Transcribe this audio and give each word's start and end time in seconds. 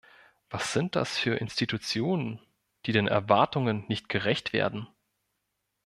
Was 0.49 0.73
sind 0.73 0.95
das 0.95 1.15
für 1.15 1.35
Institutionen, 1.35 2.39
die 2.87 2.91
den 2.91 3.07
Erwartungen 3.07 3.85
nicht 3.87 4.09
gerecht 4.09 4.51
werden? 4.51 4.87